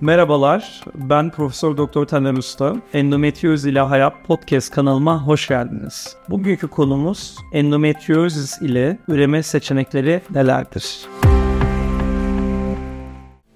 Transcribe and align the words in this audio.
Merhabalar, 0.00 0.84
ben 0.94 1.30
Profesör 1.30 1.76
Doktor 1.76 2.06
Taner 2.06 2.32
Usta. 2.32 2.76
Endometrioz 2.92 3.66
ile 3.66 3.80
Hayat 3.80 4.24
Podcast 4.26 4.70
kanalıma 4.70 5.26
hoş 5.26 5.48
geldiniz. 5.48 6.16
Bugünkü 6.28 6.68
konumuz 6.68 7.36
endometriozis 7.52 8.62
ile 8.62 8.98
üreme 9.08 9.42
seçenekleri 9.42 10.20
nelerdir? 10.30 11.06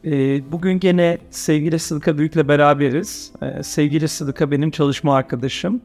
Ee, 0.04 0.52
bugün 0.52 0.80
gene 0.80 1.18
sevgili 1.30 1.78
Sıdıka 1.78 2.18
Büyük'le 2.18 2.48
beraberiz. 2.48 3.32
Ee, 3.42 3.62
sevgili 3.62 4.08
Sıdıka 4.08 4.50
benim 4.50 4.70
çalışma 4.70 5.16
arkadaşım 5.16 5.80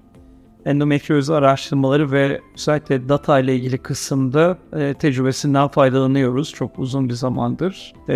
endometrioz 0.68 1.29
araştırmaları 1.29 2.11
ve 2.11 2.41
özellikle 2.55 3.09
data 3.09 3.39
ile 3.39 3.55
ilgili 3.55 3.77
kısımda 3.77 4.57
e, 4.73 4.93
tecrübesinden 4.93 5.68
faydalanıyoruz 5.68 6.54
çok 6.54 6.79
uzun 6.79 7.09
bir 7.09 7.13
zamandır. 7.13 7.93
E, 8.07 8.15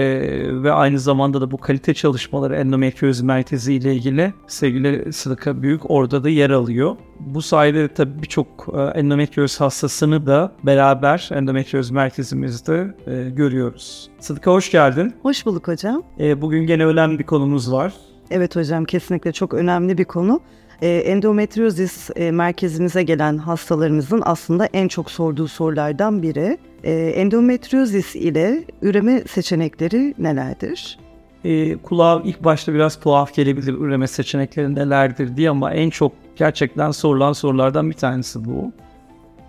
ve 0.63 0.71
aynı 0.71 0.99
zamanda 0.99 1.41
da 1.41 1.51
bu 1.51 1.57
kalite 1.57 1.93
çalışmaları 1.93 2.55
endometrioz 2.55 3.21
merkezi 3.21 3.73
ile 3.73 3.95
ilgili 3.95 4.33
sevgili 4.47 5.13
Sıdıka 5.13 5.61
Büyük 5.61 5.91
orada 5.91 6.23
da 6.23 6.29
yer 6.29 6.49
alıyor. 6.49 6.95
Bu 7.19 7.41
sayede 7.41 7.87
tabii 7.87 8.21
birçok 8.21 8.47
e, 8.73 8.99
endometrioz 8.99 9.61
hastasını 9.61 10.25
da 10.27 10.51
beraber 10.63 11.29
endometrioz 11.33 11.91
merkezimizde 11.91 12.95
e, 13.07 13.29
görüyoruz. 13.29 14.09
Sıdıka 14.19 14.51
hoş 14.51 14.71
geldin. 14.71 15.13
Hoş 15.21 15.45
bulduk 15.45 15.67
hocam. 15.67 16.03
E, 16.19 16.41
bugün 16.41 16.67
gene 16.67 16.85
önemli 16.85 17.19
bir 17.19 17.23
konumuz 17.23 17.71
var. 17.71 17.93
Evet 18.31 18.55
hocam 18.55 18.85
kesinlikle 18.85 19.31
çok 19.31 19.53
önemli 19.53 19.97
bir 19.97 20.05
konu. 20.05 20.41
E, 20.81 20.89
endometriozis 20.89 22.09
e, 22.15 22.31
merkezimize 22.31 23.03
gelen 23.03 23.37
hastalarımızın 23.37 24.21
aslında 24.25 24.65
en 24.65 24.87
çok 24.87 25.11
sorduğu 25.11 25.47
sorulardan 25.47 26.21
biri. 26.21 26.57
E, 26.83 26.93
endometriozis 26.93 28.15
ile 28.15 28.63
üreme 28.81 29.23
seçenekleri 29.27 30.15
nelerdir? 30.17 30.99
E, 31.45 31.77
kulağa 31.77 32.21
ilk 32.25 32.43
başta 32.43 32.73
biraz 32.73 32.99
tuhaf 32.99 33.33
gelebilir 33.33 33.73
üreme 33.73 34.07
seçenekleri 34.07 34.75
nelerdir 34.75 35.37
diye 35.37 35.49
ama 35.49 35.73
en 35.73 35.89
çok 35.89 36.11
gerçekten 36.35 36.91
sorulan 36.91 37.33
sorulardan 37.33 37.89
bir 37.89 37.95
tanesi 37.95 38.45
bu. 38.45 38.71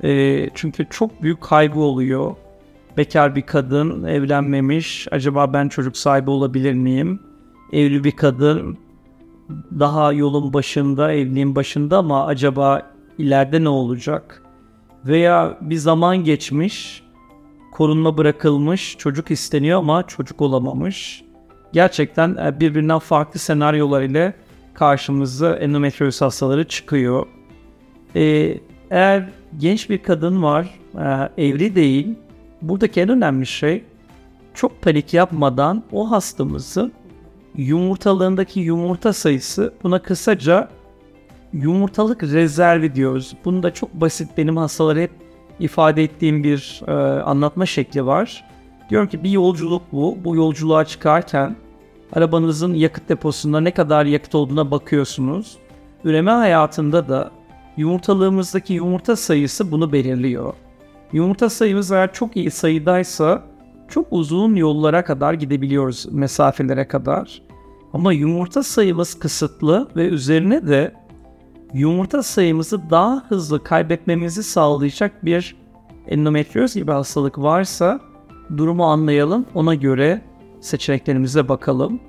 E, 0.04 0.50
çünkü 0.54 0.86
çok 0.90 1.22
büyük 1.22 1.40
kaygı 1.40 1.80
oluyor. 1.80 2.34
Bekar 2.96 3.36
bir 3.36 3.42
kadın, 3.42 4.04
evlenmemiş, 4.04 5.08
acaba 5.10 5.52
ben 5.52 5.68
çocuk 5.68 5.96
sahibi 5.96 6.30
olabilir 6.30 6.74
miyim? 6.74 7.20
Evli 7.72 8.04
bir 8.04 8.16
kadın, 8.16 8.78
daha 9.78 10.12
yolun 10.12 10.52
başında, 10.52 11.12
evliliğin 11.12 11.56
başında 11.56 11.98
ama 11.98 12.26
acaba 12.26 12.82
ileride 13.18 13.64
ne 13.64 13.68
olacak? 13.68 14.42
Veya 15.04 15.58
bir 15.60 15.76
zaman 15.76 16.24
geçmiş, 16.24 17.02
korunma 17.72 18.18
bırakılmış, 18.18 18.96
çocuk 18.98 19.30
isteniyor 19.30 19.78
ama 19.78 20.06
çocuk 20.06 20.40
olamamış. 20.40 21.24
Gerçekten 21.72 22.36
e, 22.36 22.60
birbirinden 22.60 22.98
farklı 22.98 23.40
senaryolar 23.40 24.02
ile 24.02 24.34
karşımıza 24.74 25.56
endometrioz 25.56 26.20
hastaları 26.20 26.68
çıkıyor. 26.68 27.26
Ee, 28.16 28.58
eğer 28.90 29.28
genç 29.58 29.90
bir 29.90 30.02
kadın 30.02 30.42
var, 30.42 30.78
e, 31.38 31.44
evli 31.46 31.74
değil, 31.74 32.14
buradaki 32.62 33.00
en 33.00 33.08
önemli 33.08 33.46
şey 33.46 33.84
çok 34.54 34.82
panik 34.82 35.14
yapmadan 35.14 35.82
o 35.92 36.10
hastamızı 36.10 36.90
yumurtalarındaki 37.56 38.60
yumurta 38.60 39.12
sayısı 39.12 39.74
buna 39.82 40.02
kısaca 40.02 40.68
yumurtalık 41.52 42.22
rezervi 42.22 42.94
diyoruz. 42.94 43.34
Bunu 43.44 43.62
da 43.62 43.74
çok 43.74 43.94
basit 43.94 44.28
benim 44.36 44.56
hastalara 44.56 45.00
hep 45.00 45.10
ifade 45.60 46.04
ettiğim 46.04 46.44
bir 46.44 46.82
e, 46.88 46.92
anlatma 47.22 47.66
şekli 47.66 48.06
var. 48.06 48.44
Diyorum 48.90 49.08
ki 49.08 49.24
bir 49.24 49.30
yolculuk 49.30 49.82
bu. 49.92 50.18
Bu 50.24 50.36
yolculuğa 50.36 50.84
çıkarken 50.84 51.56
arabanızın 52.12 52.74
yakıt 52.74 53.08
deposunda 53.08 53.60
ne 53.60 53.70
kadar 53.70 54.04
yakıt 54.06 54.34
olduğuna 54.34 54.70
bakıyorsunuz. 54.70 55.56
Üreme 56.04 56.30
hayatında 56.30 57.08
da 57.08 57.30
yumurtalığımızdaki 57.76 58.72
yumurta 58.72 59.16
sayısı 59.16 59.70
bunu 59.70 59.92
belirliyor. 59.92 60.54
Yumurta 61.12 61.50
sayımız 61.50 61.92
eğer 61.92 62.12
çok 62.12 62.36
iyi 62.36 62.50
sayıdaysa 62.50 63.42
çok 63.88 64.06
uzun 64.10 64.54
yollara 64.54 65.04
kadar 65.04 65.34
gidebiliyoruz 65.34 66.06
mesafelere 66.10 66.88
kadar. 66.88 67.42
Ama 67.92 68.12
yumurta 68.12 68.62
sayımız 68.62 69.18
kısıtlı 69.18 69.88
ve 69.96 70.06
üzerine 70.06 70.66
de 70.66 70.94
yumurta 71.74 72.22
sayımızı 72.22 72.90
daha 72.90 73.24
hızlı 73.28 73.64
kaybetmemizi 73.64 74.42
sağlayacak 74.42 75.24
bir 75.24 75.56
endometrioz 76.06 76.74
gibi 76.74 76.92
hastalık 76.92 77.38
varsa 77.38 78.00
durumu 78.56 78.84
anlayalım. 78.84 79.46
Ona 79.54 79.74
göre 79.74 80.22
seçeneklerimize 80.60 81.48
bakalım. 81.48 82.00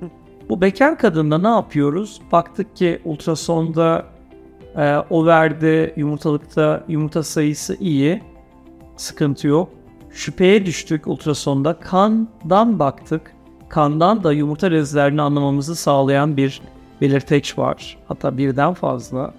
Bu 0.50 0.62
bekar 0.62 0.98
kadında 0.98 1.38
ne 1.38 1.48
yapıyoruz? 1.48 2.22
Baktık 2.32 2.76
ki 2.76 3.02
ultrasonda 3.06 4.06
e, 4.76 4.98
overde, 5.10 5.94
yumurtalıkta 5.98 6.84
yumurta 6.88 7.24
sayısı 7.24 7.76
iyi. 7.80 8.22
Sıkıntı 8.98 9.48
yok. 9.48 9.70
Şüpheye 10.10 10.66
düştük 10.66 11.08
ultrasonda. 11.08 11.80
Kandan 11.80 12.80
baktık. 12.80 13.36
Kandan 13.74 14.24
da 14.24 14.32
yumurta 14.32 14.72
rezervini 14.72 15.22
anlamamızı 15.22 15.76
sağlayan 15.76 16.38
bir 16.38 16.62
belirteç 17.02 17.58
var. 17.58 17.98
Hatta 18.08 18.38
birden 18.38 18.74
fazla. 18.74 19.34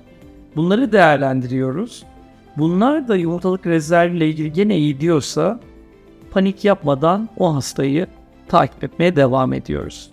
Bunları 0.56 0.92
değerlendiriyoruz. 0.92 2.04
Bunlar 2.56 3.08
da 3.08 3.16
yumurtalık 3.16 3.66
rezerviyle 3.66 4.28
ilgili 4.28 4.52
gene 4.52 4.78
iyi 4.78 5.00
diyorsa 5.00 5.60
panik 6.30 6.64
yapmadan 6.64 7.28
o 7.38 7.54
hastayı 7.54 8.06
takip 8.48 8.84
etmeye 8.84 9.16
devam 9.16 9.52
ediyoruz. 9.52 10.10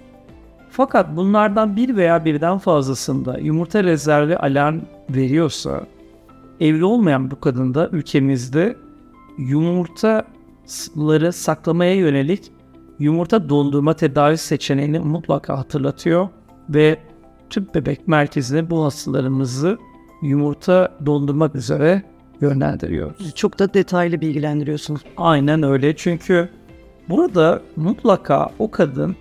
Fakat 0.69 1.15
bunlardan 1.15 1.75
bir 1.75 1.95
veya 1.95 2.25
birden 2.25 2.57
fazlasında 2.57 3.37
yumurta 3.37 3.83
rezervi 3.83 4.37
alarm 4.37 4.79
veriyorsa 5.09 5.85
evli 6.59 6.85
olmayan 6.85 7.31
bu 7.31 7.39
kadında 7.39 7.89
ülkemizde 7.91 8.77
yumurtaları 9.37 11.33
saklamaya 11.33 11.95
yönelik 11.95 12.51
yumurta 13.01 13.49
dondurma 13.49 13.93
tedavi 13.93 14.37
seçeneğini 14.37 14.99
mutlaka 14.99 15.57
hatırlatıyor 15.57 16.27
ve 16.69 16.97
tüp 17.49 17.75
bebek 17.75 18.07
merkezine 18.07 18.69
bu 18.69 18.83
hastalarımızı 18.83 19.77
yumurta 20.21 20.97
dondurmak 21.05 21.55
üzere 21.55 22.03
yönlendiriyoruz. 22.41 23.35
Çok 23.35 23.59
da 23.59 23.73
detaylı 23.73 24.21
bilgilendiriyorsunuz. 24.21 25.01
Aynen 25.17 25.63
öyle 25.63 25.95
çünkü 25.95 26.49
burada 27.09 27.61
mutlaka 27.75 28.49
o 28.59 28.71
kadın 28.71 29.15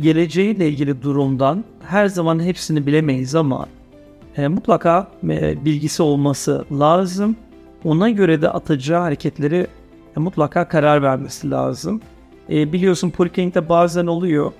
geleceğiyle 0.00 0.68
ilgili 0.68 1.02
durumdan 1.02 1.64
her 1.86 2.06
zaman 2.06 2.42
hepsini 2.42 2.86
bilemeyiz 2.86 3.34
ama 3.34 3.66
e, 4.36 4.48
mutlaka 4.48 5.08
e, 5.28 5.64
bilgisi 5.64 6.02
olması 6.02 6.64
lazım. 6.72 7.36
Ona 7.84 8.10
göre 8.10 8.42
de 8.42 8.50
atacağı 8.50 9.00
hareketleri 9.00 9.66
e, 10.16 10.20
mutlaka 10.20 10.68
karar 10.68 11.02
vermesi 11.02 11.50
lazım. 11.50 12.00
E, 12.50 12.72
biliyorsun 12.72 13.10
poliklinikte 13.10 13.68
bazen 13.68 14.06
oluyor. 14.06 14.52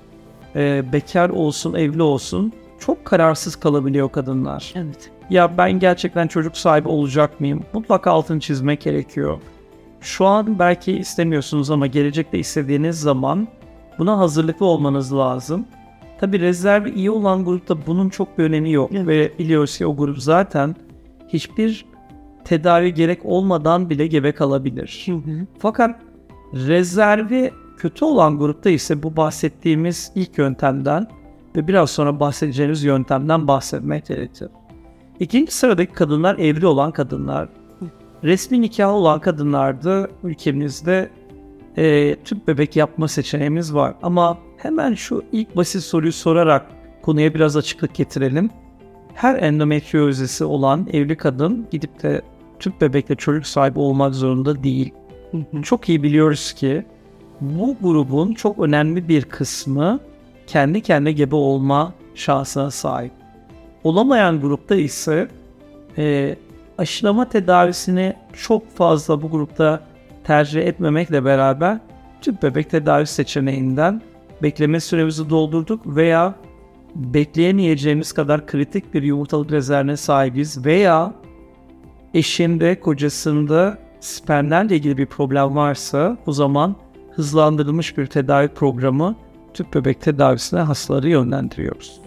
E, 0.57 0.93
bekar 0.93 1.31
olsun, 1.31 1.75
evli 1.75 2.03
olsun 2.03 2.53
çok 2.79 3.05
kararsız 3.05 3.57
kalabiliyor 3.57 4.13
kadınlar. 4.13 4.73
Evet. 4.77 5.11
Ya 5.31 5.59
ben 5.59 5.79
gerçekten 5.79 6.27
çocuk 6.27 6.57
sahibi 6.57 6.89
olacak 6.89 7.41
mıyım? 7.41 7.63
Mutlaka 7.73 8.11
altını 8.11 8.41
çizmek 8.41 8.81
gerekiyor. 8.81 9.39
Şu 10.01 10.27
an 10.27 10.59
belki 10.59 10.93
istemiyorsunuz 10.93 11.71
ama 11.71 11.87
gelecekte 11.87 12.39
istediğiniz 12.39 13.01
zaman 13.01 13.49
buna 13.99 14.19
hazırlıklı 14.19 14.67
olmanız 14.67 15.15
lazım. 15.15 15.67
Tabi 16.21 16.41
rezervi 16.41 16.91
iyi 16.91 17.11
olan 17.11 17.45
grupta 17.45 17.87
bunun 17.87 18.09
çok 18.09 18.39
bir 18.39 18.45
önemi 18.45 18.73
yok. 18.73 18.91
Evet. 18.95 19.07
Ve 19.07 19.33
biliyoruz 19.39 19.79
ki 19.79 19.87
o 19.87 19.97
grup 19.97 20.19
zaten 20.19 20.77
hiçbir 21.29 21.87
tedavi 22.45 22.95
gerek 22.95 23.21
olmadan 23.25 23.91
bile 23.91 24.07
gebe 24.07 24.33
kalabilir. 24.33 25.03
Hı 25.07 25.13
hı. 25.13 25.47
Fakat 25.59 26.01
rezervi 26.55 27.53
kötü 27.85 28.05
olan 28.05 28.39
grupta 28.39 28.71
ise 28.71 29.03
bu 29.03 29.17
bahsettiğimiz 29.17 30.13
ilk 30.15 30.39
yöntemden 30.39 31.07
ve 31.57 31.69
biraz 31.69 31.91
sonra 31.91 32.21
bahsedeceğimiz 32.21 32.85
yöntemden 32.85 33.49
bahsetmek 33.49 34.07
gerekir. 34.07 34.49
İkinci 35.21 35.53
sıradaki 35.53 35.93
kadınlar 35.93 36.39
evli 36.39 36.67
olan 36.67 36.93
kadınlar. 36.93 37.49
Resmi 38.23 38.61
nikah 38.61 38.89
olan 38.89 39.21
kadınlarda 39.21 40.09
ülkemizde 40.23 41.11
e, 41.77 42.17
tüp 42.25 42.49
bebek 42.49 42.77
yapma 42.77 43.09
seçeneğimiz 43.09 43.75
var. 43.75 43.95
Ama 44.03 44.39
hemen 44.57 44.95
şu 44.95 45.23
ilk 45.33 45.57
basit 45.57 45.83
soruyu 45.83 46.13
sorarak 46.13 46.67
konuya 47.03 47.35
biraz 47.35 47.57
açıklık 47.57 47.95
getirelim. 47.95 48.51
Her 49.15 49.43
endometriozisi 49.43 50.45
olan 50.45 50.89
evli 50.93 51.17
kadın 51.17 51.67
gidip 51.71 52.03
de 52.03 52.23
tüp 52.59 52.81
bebekle 52.81 53.15
çocuk 53.15 53.47
sahibi 53.47 53.79
olmak 53.79 54.15
zorunda 54.15 54.63
değil. 54.63 54.95
Çok 55.63 55.89
iyi 55.89 56.03
biliyoruz 56.03 56.53
ki 56.53 56.85
bu 57.41 57.77
grubun 57.83 58.33
çok 58.35 58.59
önemli 58.59 59.09
bir 59.09 59.25
kısmı 59.25 60.01
kendi 60.47 60.81
kendine 60.81 61.13
gebe 61.13 61.37
olma 61.37 61.93
şansına 62.15 62.71
sahip. 62.71 63.13
Olamayan 63.85 64.41
grupta 64.41 64.75
ise 64.75 65.29
e, 65.99 66.37
aşılama 66.79 67.29
tedavisini 67.29 68.15
çok 68.33 68.77
fazla 68.77 69.23
bu 69.23 69.31
grupta 69.31 69.81
tercih 70.25 70.63
etmemekle 70.63 71.25
beraber 71.25 71.79
tüp 72.21 72.43
bebek 72.43 72.71
tedavi 72.71 73.07
seçeneğinden 73.07 74.03
bekleme 74.43 74.81
süremizi 74.81 75.31
doldurduk 75.31 75.97
veya 75.97 76.35
bekleyemeyeceğimiz 76.95 78.13
kadar 78.13 78.47
kritik 78.47 78.95
bir 78.95 79.03
yumurtalık 79.03 79.53
rezervine 79.53 79.97
sahibiz 79.97 80.67
veya 80.67 81.13
eşinde, 82.15 82.81
kocasında 82.81 83.79
spermlerle 84.01 84.77
ilgili 84.77 84.99
bir 84.99 85.07
problem 85.07 85.57
varsa 85.57 86.17
o 86.27 86.33
zaman 86.33 86.77
hızlandırılmış 87.17 87.99
bir 87.99 88.07
tedavi 88.07 88.49
programı 88.49 89.15
tüp 89.55 89.75
bebek 89.75 90.01
tedavisine 90.01 90.61
hastaları 90.61 91.09
yönlendiriyoruz. 91.09 92.01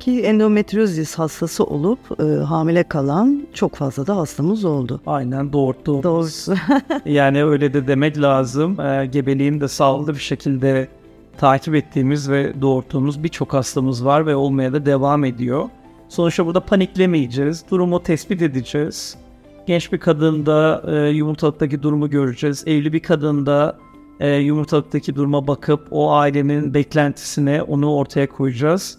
Ki 0.00 0.22
endometriozis 0.22 1.14
hastası 1.14 1.64
olup 1.64 1.98
e, 2.20 2.24
hamile 2.24 2.82
kalan 2.82 3.46
çok 3.54 3.74
fazla 3.74 4.06
da 4.06 4.16
hastamız 4.16 4.64
oldu. 4.64 5.00
Aynen 5.06 5.52
doğurttuğumuz. 5.52 6.04
Doğrusu. 6.04 6.54
yani 7.04 7.44
öyle 7.44 7.74
de 7.74 7.86
demek 7.86 8.20
lazım. 8.20 8.80
E, 8.80 9.06
gebeliğin 9.06 9.60
de 9.60 9.68
sağlıklı 9.68 10.14
bir 10.14 10.20
şekilde 10.20 10.88
takip 11.38 11.74
ettiğimiz 11.74 12.30
ve 12.30 12.60
doğurttuğumuz 12.60 13.22
birçok 13.22 13.54
hastamız 13.54 14.04
var 14.04 14.26
ve 14.26 14.36
olmaya 14.36 14.72
da 14.72 14.86
devam 14.86 15.24
ediyor. 15.24 15.68
Sonuçta 16.08 16.46
burada 16.46 16.60
paniklemeyeceğiz. 16.60 17.64
Durumu 17.70 18.02
tespit 18.02 18.42
edeceğiz. 18.42 19.16
Genç 19.66 19.92
bir 19.92 19.98
kadında 19.98 20.82
e, 20.86 21.08
yumurtalıktaki 21.08 21.82
durumu 21.82 22.10
göreceğiz. 22.10 22.64
Evli 22.66 22.92
bir 22.92 23.00
kadında 23.00 23.76
e, 24.20 24.36
yumurtalıktaki 24.36 25.14
duruma 25.14 25.46
bakıp 25.46 25.86
o 25.90 26.12
ailenin 26.12 26.74
beklentisine 26.74 27.62
onu 27.62 27.94
ortaya 27.94 28.28
koyacağız. 28.28 28.98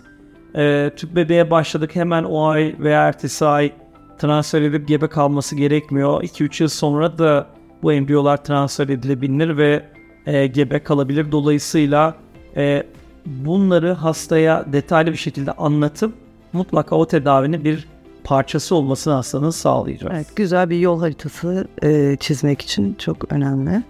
E, 0.56 0.92
tüp 0.96 1.16
bebeğe 1.16 1.52
başladık 1.52 1.96
hemen 1.96 2.24
o 2.24 2.46
ay 2.48 2.76
veya 2.80 3.08
ertesi 3.08 3.46
ay 3.46 3.72
transfer 4.18 4.62
edip 4.62 4.88
gebe 4.88 5.08
kalması 5.08 5.56
gerekmiyor. 5.56 6.24
2-3 6.24 6.64
yıl 6.64 6.70
sonra 6.70 7.18
da 7.18 7.48
bu 7.84 7.94
embriyolar 7.94 8.44
transfer 8.44 8.90
edilebilir 8.90 9.58
ve 9.58 9.86
e, 10.26 10.48
gebe 10.48 10.84
kalabilir. 10.84 11.32
Dolayısıyla 11.32 12.16
e, 12.58 12.84
bunları 13.26 13.94
hastaya 13.94 14.66
detaylı 14.74 15.12
bir 15.12 15.18
şekilde 15.18 15.52
anlatıp 15.52 16.14
mutlaka 16.54 16.96
o 16.96 17.08
tedavinin 17.08 17.64
bir 17.64 17.88
parçası 18.24 18.76
olmasını 18.76 19.14
hastanın 19.14 19.50
sağlayacağız. 19.50 20.14
Evet, 20.16 20.36
güzel 20.36 20.70
bir 20.70 20.80
yol 20.80 21.00
haritası 21.00 21.68
e, 21.84 22.18
çizmek 22.20 22.62
için 22.62 22.94
çok 22.94 23.34
önemli. 23.34 23.84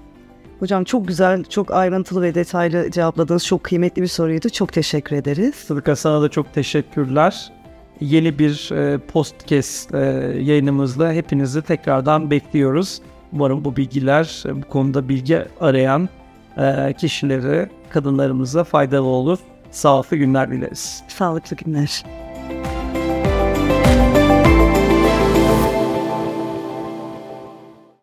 Hocam 0.60 0.84
çok 0.84 1.07
güzel, 1.07 1.44
çok 1.44 1.72
ayrıntılı 1.72 2.22
ve 2.22 2.36
detaylı 2.36 2.92
cevapladığınız 2.92 3.46
çok 3.46 3.63
kıymetli 3.63 4.02
bir 4.02 4.07
soruydu. 4.07 4.50
Çok 4.50 4.74
teşekkür 4.74 5.16
ederiz. 5.16 5.56
Sıdıka 5.56 5.96
sana 5.96 6.22
da 6.22 6.30
çok 6.30 6.54
teşekkürler. 6.54 7.52
Yeni 8.02 8.40
bir 8.40 8.72
e, 8.72 8.98
podcast 8.98 9.94
e, 9.94 9.98
yayınımızda 10.42 11.12
hepinizi 11.12 11.62
tekrardan 11.62 12.31
bekliyoruz. 12.31 13.02
Umarım 13.34 13.66
bu 13.66 13.75
bilgiler, 13.75 14.44
bu 14.46 14.69
konuda 14.69 15.10
bilgi 15.10 15.46
arayan 15.60 16.10
e, 16.58 16.94
kişilere, 16.94 17.69
kadınlarımıza 17.90 18.63
faydalı 18.63 19.08
olur. 19.08 19.40
Sağlıklı 19.72 20.18
günler 20.18 20.51
dileriz. 20.51 21.04
Sağlıklı 21.08 21.56
günler. 21.56 22.25